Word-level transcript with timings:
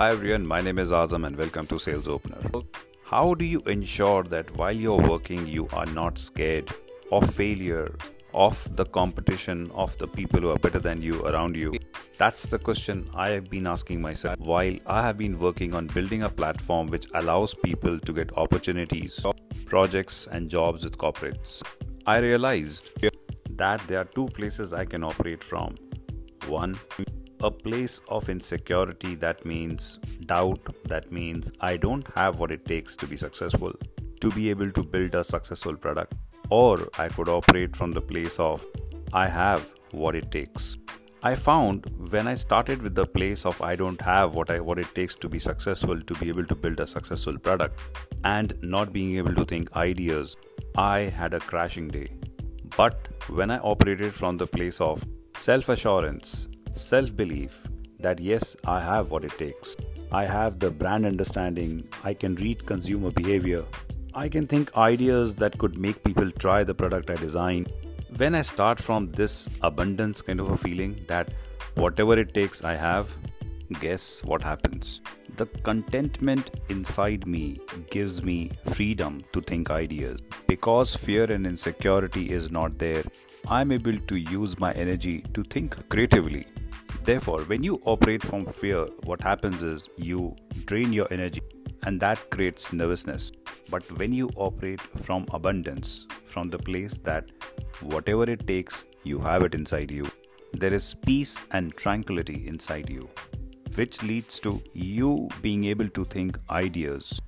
Hi 0.00 0.12
everyone, 0.12 0.46
my 0.46 0.62
name 0.62 0.78
is 0.78 0.92
Azam 0.92 1.26
and 1.26 1.36
welcome 1.36 1.66
to 1.66 1.78
Sales 1.78 2.08
Opener. 2.08 2.40
How 3.04 3.34
do 3.34 3.44
you 3.44 3.60
ensure 3.66 4.22
that 4.22 4.50
while 4.56 4.72
you're 4.72 4.96
working, 4.96 5.46
you 5.46 5.68
are 5.74 5.84
not 5.84 6.18
scared 6.18 6.72
of 7.12 7.28
failure, 7.34 7.94
of 8.32 8.74
the 8.76 8.86
competition, 8.86 9.70
of 9.74 9.98
the 9.98 10.08
people 10.08 10.40
who 10.40 10.48
are 10.48 10.58
better 10.58 10.78
than 10.78 11.02
you 11.02 11.22
around 11.26 11.54
you? 11.54 11.74
That's 12.16 12.46
the 12.46 12.58
question 12.58 13.10
I 13.14 13.28
have 13.28 13.50
been 13.50 13.66
asking 13.66 14.00
myself 14.00 14.38
while 14.38 14.74
I 14.86 15.02
have 15.02 15.18
been 15.18 15.38
working 15.38 15.74
on 15.74 15.88
building 15.88 16.22
a 16.22 16.30
platform 16.30 16.86
which 16.86 17.06
allows 17.12 17.52
people 17.52 18.00
to 18.00 18.12
get 18.14 18.34
opportunities, 18.38 19.20
projects, 19.66 20.26
and 20.32 20.48
jobs 20.48 20.82
with 20.82 20.96
corporates. 20.96 21.62
I 22.06 22.20
realized 22.20 22.88
that 23.50 23.86
there 23.86 24.00
are 24.00 24.06
two 24.06 24.28
places 24.28 24.72
I 24.72 24.86
can 24.86 25.04
operate 25.04 25.44
from. 25.44 25.74
One, 26.46 26.78
a 27.42 27.50
place 27.50 28.00
of 28.08 28.28
insecurity 28.28 29.14
that 29.14 29.44
means 29.44 29.98
doubt, 30.26 30.60
that 30.84 31.10
means 31.10 31.50
I 31.60 31.76
don't 31.76 32.06
have 32.14 32.38
what 32.38 32.52
it 32.52 32.64
takes 32.64 32.96
to 32.96 33.06
be 33.06 33.16
successful, 33.16 33.72
to 34.20 34.30
be 34.32 34.50
able 34.50 34.70
to 34.72 34.82
build 34.82 35.14
a 35.14 35.24
successful 35.24 35.76
product. 35.76 36.14
Or 36.50 36.88
I 36.98 37.08
could 37.08 37.28
operate 37.28 37.76
from 37.76 37.92
the 37.92 38.00
place 38.00 38.38
of 38.38 38.66
I 39.12 39.26
have 39.26 39.72
what 39.92 40.14
it 40.14 40.30
takes. 40.30 40.76
I 41.22 41.34
found 41.34 41.86
when 42.10 42.26
I 42.26 42.34
started 42.34 42.80
with 42.82 42.94
the 42.94 43.06
place 43.06 43.44
of 43.44 43.60
I 43.60 43.76
don't 43.76 44.00
have 44.00 44.34
what 44.34 44.50
I 44.50 44.58
what 44.58 44.78
it 44.78 44.94
takes 44.94 45.14
to 45.16 45.28
be 45.28 45.38
successful 45.38 46.00
to 46.00 46.14
be 46.14 46.28
able 46.28 46.46
to 46.46 46.54
build 46.54 46.80
a 46.80 46.86
successful 46.86 47.38
product 47.38 47.78
and 48.24 48.54
not 48.62 48.92
being 48.92 49.16
able 49.18 49.34
to 49.34 49.44
think 49.44 49.74
ideas, 49.76 50.36
I 50.76 51.00
had 51.00 51.34
a 51.34 51.40
crashing 51.40 51.88
day. 51.88 52.08
But 52.76 53.08
when 53.28 53.50
I 53.50 53.58
operated 53.58 54.14
from 54.14 54.38
the 54.38 54.46
place 54.46 54.80
of 54.80 55.04
self 55.36 55.68
assurance, 55.68 56.48
self 56.74 57.14
belief 57.14 57.66
that 57.98 58.18
yes, 58.20 58.56
I 58.64 58.80
have 58.80 59.10
what 59.10 59.24
it 59.24 59.32
takes. 59.32 59.76
I 60.12 60.24
have 60.24 60.58
the 60.58 60.70
brand 60.70 61.06
understanding, 61.06 61.88
I 62.02 62.14
can 62.14 62.34
read 62.34 62.66
consumer 62.66 63.10
behavior, 63.10 63.64
I 64.12 64.28
can 64.28 64.48
think 64.48 64.76
ideas 64.76 65.36
that 65.36 65.56
could 65.56 65.78
make 65.78 66.02
people 66.02 66.32
try 66.32 66.64
the 66.64 66.74
product 66.74 67.10
I 67.10 67.14
design. 67.14 67.66
When 68.16 68.34
I 68.34 68.42
start 68.42 68.80
from 68.80 69.12
this 69.12 69.48
abundance 69.62 70.20
kind 70.20 70.40
of 70.40 70.50
a 70.50 70.56
feeling 70.56 71.04
that 71.06 71.32
whatever 71.74 72.18
it 72.18 72.34
takes, 72.34 72.64
I 72.64 72.74
have, 72.74 73.16
guess 73.78 74.24
what 74.24 74.42
happens? 74.42 75.00
The 75.36 75.46
contentment 75.46 76.50
inside 76.70 77.24
me 77.24 77.60
gives 77.90 78.20
me 78.20 78.50
freedom 78.72 79.22
to 79.32 79.40
think 79.40 79.70
ideas. 79.70 80.18
Because 80.48 80.96
fear 80.96 81.30
and 81.30 81.46
insecurity 81.46 82.30
is 82.32 82.50
not 82.50 82.78
there, 82.78 83.04
I'm 83.48 83.70
able 83.70 83.96
to 83.96 84.16
use 84.16 84.58
my 84.58 84.72
energy 84.72 85.24
to 85.34 85.44
think 85.44 85.88
creatively. 85.88 86.46
Therefore, 87.04 87.40
when 87.42 87.62
you 87.62 87.80
operate 87.86 88.22
from 88.22 88.44
fear, 88.44 88.86
what 89.04 89.22
happens 89.22 89.62
is 89.62 89.88
you 89.96 90.36
drain 90.66 90.92
your 90.92 91.08
energy 91.10 91.40
and 91.84 91.98
that 92.00 92.30
creates 92.30 92.72
nervousness. 92.72 93.32
But 93.70 93.90
when 93.98 94.12
you 94.12 94.28
operate 94.36 94.80
from 94.80 95.26
abundance, 95.32 96.06
from 96.24 96.50
the 96.50 96.58
place 96.58 96.98
that 97.04 97.30
whatever 97.80 98.24
it 98.24 98.46
takes, 98.46 98.84
you 99.02 99.18
have 99.20 99.42
it 99.42 99.54
inside 99.54 99.90
you, 99.90 100.10
there 100.52 100.74
is 100.74 100.94
peace 100.94 101.40
and 101.52 101.74
tranquility 101.74 102.46
inside 102.46 102.90
you, 102.90 103.08
which 103.76 104.02
leads 104.02 104.38
to 104.40 104.62
you 104.74 105.28
being 105.40 105.64
able 105.64 105.88
to 105.88 106.04
think 106.04 106.38
ideas. 106.50 107.20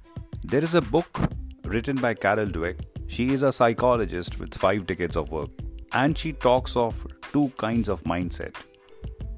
There 0.44 0.62
is 0.62 0.74
a 0.74 0.82
book 0.82 1.18
written 1.64 1.96
by 1.96 2.14
Carol 2.14 2.46
Dweck. 2.46 2.80
She 3.06 3.30
is 3.30 3.42
a 3.42 3.52
psychologist 3.52 4.38
with 4.38 4.54
five 4.54 4.86
decades 4.86 5.16
of 5.16 5.30
work, 5.30 5.50
and 5.92 6.16
she 6.16 6.32
talks 6.32 6.76
of 6.76 7.06
two 7.32 7.50
kinds 7.56 7.88
of 7.88 8.02
mindset 8.04 8.54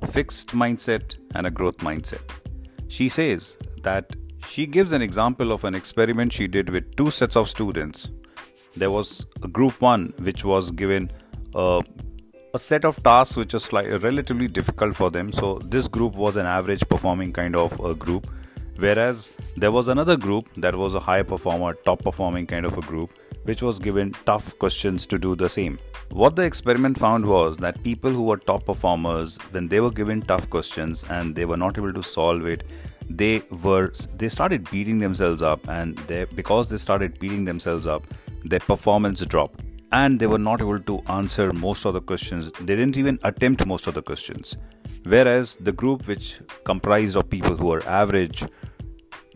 fixed 0.06 0.50
mindset 0.50 1.16
and 1.34 1.46
a 1.46 1.50
growth 1.50 1.78
mindset. 1.78 2.22
She 2.88 3.08
says 3.08 3.58
that 3.82 4.14
she 4.48 4.66
gives 4.66 4.92
an 4.92 5.02
example 5.02 5.52
of 5.52 5.64
an 5.64 5.74
experiment 5.74 6.32
she 6.32 6.46
did 6.46 6.70
with 6.70 6.94
two 6.96 7.10
sets 7.10 7.36
of 7.36 7.48
students. 7.48 8.10
There 8.76 8.90
was 8.90 9.26
a 9.42 9.48
group 9.48 9.80
one 9.80 10.12
which 10.18 10.44
was 10.44 10.70
given 10.70 11.10
a, 11.54 11.80
a 12.52 12.58
set 12.58 12.84
of 12.84 13.02
tasks 13.02 13.36
which 13.36 13.54
was 13.54 13.72
like 13.72 13.86
relatively 14.02 14.48
difficult 14.48 14.94
for 14.96 15.10
them. 15.10 15.32
So 15.32 15.58
this 15.58 15.88
group 15.88 16.14
was 16.14 16.36
an 16.36 16.46
average 16.46 16.88
performing 16.88 17.32
kind 17.32 17.56
of 17.56 17.78
a 17.80 17.94
group, 17.94 18.28
whereas 18.76 19.30
there 19.56 19.72
was 19.72 19.88
another 19.88 20.16
group 20.16 20.48
that 20.56 20.74
was 20.74 20.94
a 20.94 21.00
high 21.00 21.22
performer, 21.22 21.74
top 21.74 22.02
performing 22.02 22.46
kind 22.46 22.66
of 22.66 22.76
a 22.76 22.82
group, 22.82 23.10
which 23.44 23.62
was 23.62 23.78
given 23.78 24.12
tough 24.26 24.58
questions 24.58 25.06
to 25.06 25.18
do 25.18 25.34
the 25.34 25.48
same. 25.48 25.78
What 26.10 26.36
the 26.36 26.42
experiment 26.42 26.98
found 26.98 27.24
was 27.24 27.56
that 27.58 27.82
people 27.82 28.10
who 28.10 28.24
were 28.24 28.36
top 28.36 28.66
performers, 28.66 29.38
when 29.52 29.68
they 29.68 29.80
were 29.80 29.90
given 29.90 30.22
tough 30.22 30.48
questions 30.50 31.04
and 31.08 31.34
they 31.34 31.44
were 31.44 31.56
not 31.56 31.78
able 31.78 31.92
to 31.92 32.02
solve 32.02 32.46
it, 32.46 32.64
they 33.08 33.42
were 33.62 33.92
they 34.16 34.28
started 34.28 34.70
beating 34.70 34.98
themselves 34.98 35.42
up, 35.42 35.66
and 35.68 35.96
they 36.08 36.24
because 36.24 36.68
they 36.68 36.78
started 36.78 37.18
beating 37.18 37.44
themselves 37.44 37.86
up, 37.86 38.06
their 38.44 38.60
performance 38.60 39.24
dropped, 39.26 39.60
and 39.92 40.18
they 40.18 40.26
were 40.26 40.38
not 40.38 40.60
able 40.60 40.80
to 40.80 41.02
answer 41.08 41.52
most 41.52 41.84
of 41.84 41.94
the 41.94 42.00
questions. 42.00 42.50
They 42.60 42.76
didn't 42.76 42.96
even 42.96 43.18
attempt 43.22 43.66
most 43.66 43.86
of 43.86 43.94
the 43.94 44.02
questions. 44.02 44.56
Whereas 45.04 45.56
the 45.56 45.72
group, 45.72 46.06
which 46.06 46.40
comprised 46.64 47.16
of 47.16 47.28
people 47.28 47.56
who 47.56 47.66
were 47.66 47.86
average, 47.86 48.44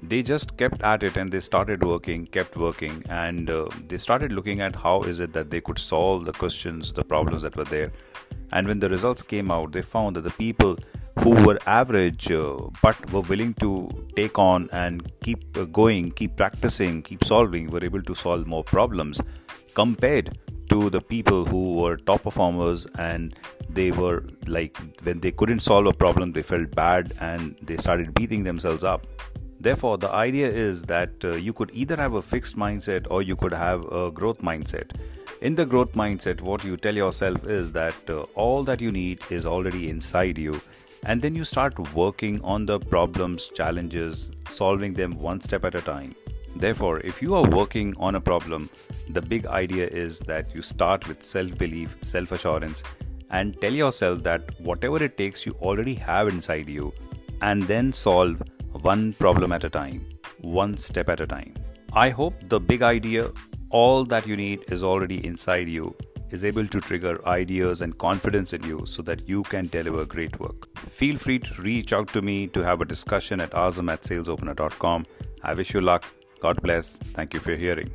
they 0.02 0.22
just 0.22 0.56
kept 0.56 0.82
at 0.82 1.02
it 1.02 1.16
and 1.16 1.30
they 1.30 1.40
started 1.40 1.82
working 1.82 2.26
kept 2.26 2.56
working 2.56 3.02
and 3.08 3.50
uh, 3.50 3.66
they 3.88 3.98
started 3.98 4.32
looking 4.32 4.60
at 4.60 4.76
how 4.76 5.02
is 5.02 5.20
it 5.20 5.32
that 5.32 5.50
they 5.50 5.60
could 5.60 5.78
solve 5.78 6.24
the 6.24 6.32
questions 6.32 6.92
the 6.92 7.04
problems 7.04 7.42
that 7.42 7.56
were 7.56 7.64
there. 7.64 7.90
And 8.52 8.66
when 8.66 8.78
the 8.78 8.88
results 8.88 9.22
came 9.22 9.50
out 9.50 9.72
they 9.72 9.82
found 9.82 10.16
that 10.16 10.22
the 10.22 10.30
people 10.30 10.78
who 11.20 11.30
were 11.44 11.58
average 11.66 12.30
uh, 12.30 12.56
but 12.80 13.12
were 13.12 13.22
willing 13.22 13.54
to 13.54 13.88
take 14.14 14.38
on 14.38 14.68
and 14.72 15.10
keep 15.20 15.56
uh, 15.56 15.64
going 15.64 16.12
keep 16.12 16.36
practicing 16.36 17.02
keep 17.02 17.24
solving 17.24 17.68
were 17.70 17.84
able 17.84 18.02
to 18.02 18.14
solve 18.14 18.46
more 18.46 18.62
problems 18.62 19.20
compared 19.74 20.38
to 20.70 20.90
the 20.90 21.00
people 21.00 21.44
who 21.44 21.76
were 21.76 21.96
top 21.96 22.22
performers 22.22 22.86
and 22.98 23.34
they 23.68 23.90
were 23.90 24.24
like 24.46 24.76
when 25.02 25.18
they 25.20 25.30
couldn't 25.30 25.60
solve 25.60 25.86
a 25.86 25.92
problem 25.92 26.32
they 26.32 26.42
felt 26.42 26.70
bad 26.70 27.12
and 27.20 27.56
they 27.62 27.76
started 27.76 28.14
beating 28.14 28.44
themselves 28.44 28.84
up 28.84 29.06
Therefore, 29.60 29.98
the 29.98 30.10
idea 30.10 30.48
is 30.48 30.82
that 30.84 31.10
uh, 31.24 31.32
you 31.32 31.52
could 31.52 31.70
either 31.74 31.96
have 31.96 32.14
a 32.14 32.22
fixed 32.22 32.56
mindset 32.56 33.06
or 33.10 33.22
you 33.22 33.34
could 33.34 33.52
have 33.52 33.84
a 33.90 34.10
growth 34.10 34.40
mindset. 34.40 34.92
In 35.42 35.54
the 35.56 35.66
growth 35.66 35.92
mindset, 35.92 36.40
what 36.40 36.64
you 36.64 36.76
tell 36.76 36.94
yourself 36.94 37.44
is 37.44 37.72
that 37.72 37.94
uh, 38.08 38.22
all 38.34 38.62
that 38.64 38.80
you 38.80 38.92
need 38.92 39.20
is 39.30 39.46
already 39.46 39.88
inside 39.88 40.38
you, 40.38 40.60
and 41.04 41.20
then 41.20 41.34
you 41.34 41.44
start 41.44 41.78
working 41.94 42.40
on 42.42 42.66
the 42.66 42.78
problems, 42.78 43.48
challenges, 43.48 44.30
solving 44.50 44.94
them 44.94 45.18
one 45.18 45.40
step 45.40 45.64
at 45.64 45.74
a 45.74 45.80
time. 45.80 46.14
Therefore, 46.56 47.00
if 47.00 47.20
you 47.22 47.34
are 47.34 47.48
working 47.48 47.94
on 47.98 48.14
a 48.14 48.20
problem, 48.20 48.68
the 49.10 49.22
big 49.22 49.46
idea 49.46 49.86
is 49.86 50.20
that 50.20 50.54
you 50.54 50.62
start 50.62 51.06
with 51.06 51.22
self 51.22 51.56
belief, 51.58 51.96
self 52.02 52.32
assurance, 52.32 52.82
and 53.30 53.60
tell 53.60 53.72
yourself 53.72 54.22
that 54.22 54.60
whatever 54.60 55.02
it 55.02 55.16
takes, 55.18 55.44
you 55.46 55.52
already 55.60 55.94
have 55.94 56.28
inside 56.28 56.68
you, 56.68 56.92
and 57.42 57.62
then 57.64 57.92
solve 57.92 58.42
one 58.72 59.12
problem 59.14 59.52
at 59.52 59.64
a 59.64 59.70
time, 59.70 60.06
one 60.40 60.76
step 60.76 61.08
at 61.08 61.20
a 61.20 61.26
time. 61.26 61.54
I 61.92 62.10
hope 62.10 62.34
the 62.48 62.60
big 62.60 62.82
idea, 62.82 63.30
all 63.70 64.04
that 64.06 64.26
you 64.26 64.36
need 64.36 64.64
is 64.68 64.82
already 64.82 65.24
inside 65.24 65.68
you, 65.68 65.94
is 66.30 66.44
able 66.44 66.66
to 66.66 66.80
trigger 66.80 67.26
ideas 67.26 67.80
and 67.80 67.96
confidence 67.96 68.52
in 68.52 68.62
you 68.62 68.84
so 68.84 69.02
that 69.02 69.28
you 69.28 69.42
can 69.44 69.66
deliver 69.68 70.04
great 70.04 70.38
work. 70.38 70.68
Feel 70.90 71.16
free 71.16 71.38
to 71.38 71.62
reach 71.62 71.92
out 71.92 72.08
to 72.08 72.22
me 72.22 72.46
to 72.48 72.60
have 72.60 72.80
a 72.80 72.84
discussion 72.84 73.40
at 73.40 73.50
azam 73.52 73.90
at 73.90 74.02
salesopener.com. 74.02 75.06
I 75.42 75.54
wish 75.54 75.72
you 75.74 75.80
luck. 75.80 76.04
God 76.40 76.60
bless. 76.62 76.96
Thank 76.98 77.34
you 77.34 77.40
for 77.40 77.56
hearing. 77.56 77.90